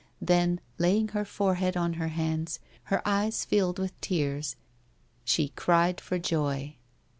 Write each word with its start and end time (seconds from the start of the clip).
Then, 0.19 0.59
laying 0.79 1.09
her 1.09 1.23
forehead 1.23 1.77
on 1.77 1.93
her 2.01 2.07
hands, 2.07 2.59
her 2.85 3.07
eyes 3.07 3.45
filled 3.45 3.77
with 3.77 4.01
tears, 4.01 4.55
and 4.55 5.29
she 5.29 5.49
cried 5.49 6.01
for 6.01 6.17
joy. 6.17 6.77